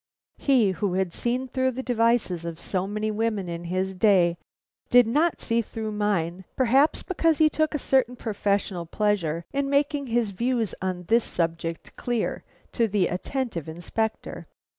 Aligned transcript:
He 0.39 0.71
who 0.71 0.95
had 0.95 1.13
seen 1.13 1.47
through 1.47 1.69
the 1.73 1.83
devices 1.83 2.43
of 2.43 2.59
so 2.59 2.87
many 2.87 3.11
women 3.11 3.47
in 3.47 3.65
his 3.65 3.93
day 3.93 4.35
did 4.89 5.05
not 5.05 5.39
see 5.39 5.61
through 5.61 5.91
mine, 5.91 6.43
perhaps 6.55 7.03
because 7.03 7.37
he 7.37 7.51
took 7.51 7.75
a 7.75 7.77
certain 7.77 8.15
professional 8.15 8.87
pleasure 8.87 9.45
in 9.53 9.69
making 9.69 10.07
his 10.07 10.31
views 10.31 10.73
on 10.81 11.03
this 11.03 11.23
subject 11.25 11.95
clear 11.97 12.43
to 12.71 12.87
the 12.87 13.09
attentive 13.09 13.69
Inspector. 13.69 14.47